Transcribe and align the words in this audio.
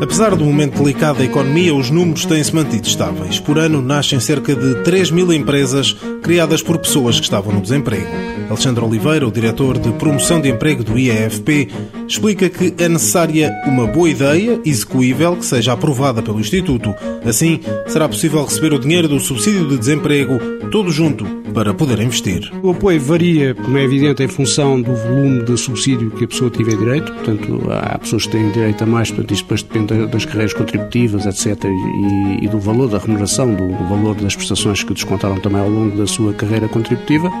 Apesar 0.00 0.36
do 0.36 0.44
momento 0.44 0.82
delicado 0.82 1.18
da 1.18 1.24
economia, 1.24 1.74
os 1.74 1.90
números 1.90 2.26
têm-se 2.26 2.54
mantido 2.54 2.86
estáveis. 2.86 3.40
Por 3.40 3.58
ano 3.58 3.80
nascem 3.80 4.20
cerca 4.20 4.54
de 4.54 4.82
3 4.82 5.10
mil 5.10 5.32
empresas 5.32 5.96
criadas 6.22 6.62
por 6.62 6.78
pessoas 6.78 7.16
que 7.18 7.24
estavam 7.24 7.54
no 7.54 7.62
desemprego. 7.62 8.06
Alexandre 8.48 8.84
Oliveira, 8.84 9.26
o 9.26 9.32
diretor 9.32 9.78
de 9.78 9.90
promoção 9.92 10.40
de 10.40 10.50
emprego 10.50 10.84
do 10.84 10.98
IEFP, 10.98 11.68
explica 12.06 12.48
que 12.48 12.74
é 12.78 12.88
necessária 12.88 13.52
uma 13.66 13.86
boa 13.86 14.08
ideia, 14.08 14.60
execuível, 14.64 15.36
que 15.36 15.46
seja 15.46 15.72
aprovada 15.72 16.22
pelo 16.22 16.40
Instituto. 16.40 16.94
Assim, 17.24 17.60
será 17.86 18.06
possível 18.06 18.44
receber 18.44 18.74
o 18.74 18.78
dinheiro 18.78 19.08
do 19.08 19.18
subsídio 19.18 19.66
de 19.66 19.78
desemprego 19.78 20.38
todo 20.70 20.90
junto 20.92 21.24
para 21.56 21.72
poder 21.72 21.98
investir. 22.00 22.52
O 22.62 22.72
apoio 22.72 23.00
varia, 23.00 23.54
como 23.54 23.78
é 23.78 23.82
evidente, 23.82 24.22
em 24.22 24.28
função 24.28 24.78
do 24.78 24.94
volume 24.94 25.42
de 25.42 25.56
subsídio 25.56 26.10
que 26.10 26.24
a 26.24 26.28
pessoa 26.28 26.50
tiver 26.50 26.76
direito. 26.76 27.10
Portanto, 27.14 27.62
há 27.70 27.96
pessoas 27.96 28.26
que 28.26 28.32
têm 28.32 28.50
direito 28.50 28.84
a 28.84 28.86
mais, 28.86 29.10
portanto, 29.10 29.32
isso 29.32 29.42
depois 29.42 29.62
depende 29.62 30.06
das 30.06 30.26
carreiras 30.26 30.52
contributivas, 30.52 31.24
etc., 31.24 31.64
e, 31.64 32.44
e 32.44 32.48
do 32.48 32.60
valor 32.60 32.90
da 32.90 32.98
remuneração, 32.98 33.54
do, 33.54 33.68
do, 33.68 33.88
valor 33.88 34.14
das 34.16 34.36
prestações 34.36 34.84
que 34.84 34.92
descontaram 34.92 35.40
também 35.40 35.62
ao 35.62 35.70
longo 35.70 35.96
da 35.96 36.06
sua 36.06 36.34
carreira 36.34 36.68
contributiva. 36.68 37.32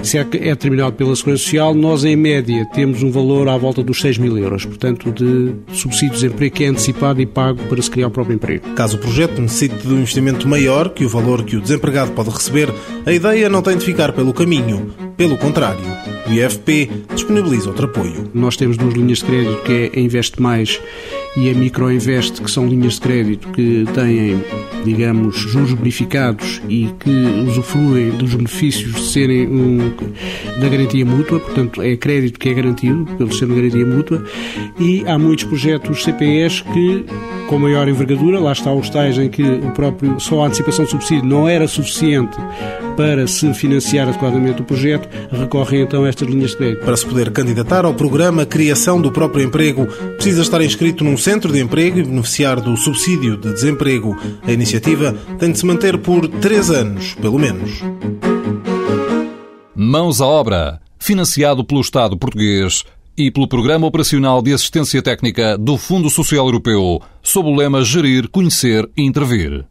Isso 0.00 0.16
é, 0.16 0.20
é 0.20 0.24
determinado 0.24 0.92
pela 0.92 1.16
Segurança 1.16 1.42
Social. 1.42 1.74
Nós, 1.74 2.04
em 2.04 2.14
média, 2.14 2.64
temos 2.66 3.02
um 3.02 3.10
valor 3.10 3.48
à 3.48 3.58
volta 3.58 3.82
dos 3.82 4.00
6 4.00 4.18
mil 4.18 4.38
euros, 4.38 4.66
portanto, 4.66 5.10
de 5.10 5.52
subsídio 5.72 6.10
de 6.10 6.14
desemprego 6.22 6.54
que 6.54 6.62
é 6.62 6.68
antecipado 6.68 7.20
e 7.20 7.26
pago 7.26 7.60
para 7.64 7.82
se 7.82 7.90
criar 7.90 8.06
o 8.06 8.10
próprio 8.12 8.36
emprego. 8.36 8.68
Caso 8.76 8.98
o 8.98 9.00
projeto 9.00 9.42
necessite 9.42 9.84
de 9.84 9.92
um 9.92 9.96
investimento 9.96 10.46
maior 10.46 10.90
que 10.90 11.04
o 11.04 11.08
valor 11.08 11.42
que 11.42 11.56
o 11.56 11.60
desempregado 11.60 12.12
pode 12.12 12.30
receber, 12.30 12.72
a 13.08 13.12
ideia 13.14 13.48
não 13.48 13.62
tem 13.62 13.74
de 13.74 13.86
ficar 13.86 14.12
pelo 14.12 14.34
caminho. 14.34 14.92
Pelo 15.16 15.38
contrário, 15.38 15.80
o 16.26 16.30
IFP 16.30 16.90
disponibiliza 17.14 17.70
outro 17.70 17.86
apoio. 17.86 18.30
Nós 18.34 18.54
temos 18.54 18.76
duas 18.76 18.92
linhas 18.92 19.20
de 19.20 19.24
crédito 19.24 19.62
que 19.62 19.72
é 19.72 19.98
a 19.98 20.00
Investe 20.02 20.42
Mais 20.42 20.78
e 21.34 21.48
a 21.48 21.54
Microinvest, 21.54 22.42
que 22.42 22.50
são 22.50 22.68
linhas 22.68 22.96
de 22.96 23.00
crédito 23.00 23.48
que 23.48 23.86
têm, 23.94 24.44
digamos, 24.84 25.36
juros 25.38 25.72
bonificados 25.72 26.60
e 26.68 26.94
que 27.00 27.10
usufruem 27.48 28.10
dos 28.10 28.34
benefícios 28.34 28.94
de 28.94 29.00
serem 29.00 29.48
um, 29.48 29.90
da 30.60 30.68
garantia 30.68 31.06
mútua, 31.06 31.40
portanto 31.40 31.80
é 31.80 31.96
crédito 31.96 32.38
que 32.38 32.50
é 32.50 32.52
garantido 32.52 33.06
pelo 33.16 33.32
ser 33.32 33.48
de 33.48 33.54
garantia 33.54 33.86
mútua, 33.86 34.22
e 34.78 35.02
há 35.06 35.18
muitos 35.18 35.44
projetos 35.44 36.04
CPS 36.04 36.60
que 36.60 37.06
com 37.48 37.58
maior 37.58 37.88
envergadura, 37.88 38.38
lá 38.38 38.52
está 38.52 38.70
os 38.70 38.90
tais 38.90 39.16
em 39.16 39.30
que 39.30 39.42
o 39.42 39.70
próprio, 39.70 40.20
só 40.20 40.44
a 40.44 40.48
antecipação 40.48 40.84
de 40.84 40.90
subsídio 40.90 41.24
não 41.24 41.48
era 41.48 41.66
suficiente 41.66 42.36
para 42.98 43.28
se 43.28 43.54
financiar 43.54 44.08
adequadamente 44.08 44.60
o 44.60 44.64
projeto, 44.64 45.08
recorrem 45.30 45.82
então 45.82 46.02
a 46.02 46.08
estas 46.08 46.26
linhas 46.26 46.50
de 46.50 46.56
crédito. 46.56 46.84
Para 46.84 46.96
se 46.96 47.06
poder 47.06 47.30
candidatar 47.30 47.84
ao 47.84 47.94
programa 47.94 48.44
Criação 48.44 49.00
do 49.00 49.12
Próprio 49.12 49.44
Emprego, 49.44 49.86
precisa 50.16 50.42
estar 50.42 50.60
inscrito 50.60 51.04
num 51.04 51.16
centro 51.16 51.52
de 51.52 51.60
emprego 51.60 52.00
e 52.00 52.02
beneficiar 52.02 52.60
do 52.60 52.76
subsídio 52.76 53.36
de 53.36 53.52
desemprego. 53.52 54.18
A 54.42 54.50
iniciativa 54.50 55.12
tem 55.38 55.52
de 55.52 55.60
se 55.60 55.64
manter 55.64 55.96
por 55.98 56.26
três 56.26 56.70
anos, 56.72 57.14
pelo 57.14 57.38
menos. 57.38 57.70
Mãos 59.76 60.20
à 60.20 60.26
obra. 60.26 60.80
Financiado 60.98 61.64
pelo 61.64 61.80
Estado 61.80 62.18
português 62.18 62.82
e 63.16 63.30
pelo 63.30 63.46
Programa 63.46 63.86
Operacional 63.86 64.42
de 64.42 64.52
Assistência 64.52 65.00
Técnica 65.00 65.56
do 65.56 65.78
Fundo 65.78 66.10
Social 66.10 66.46
Europeu, 66.46 67.00
sob 67.22 67.48
o 67.48 67.54
lema 67.54 67.84
Gerir, 67.84 68.28
Conhecer 68.28 68.90
e 68.96 69.02
Intervir. 69.02 69.68